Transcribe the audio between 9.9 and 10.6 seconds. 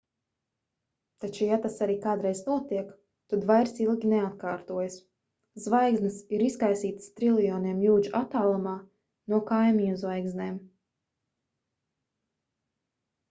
zvaigznēm